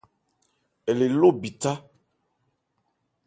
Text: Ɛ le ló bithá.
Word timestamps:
Ɛ 0.89 0.91
le 0.97 1.07
ló 1.21 1.29
bithá. 1.41 1.73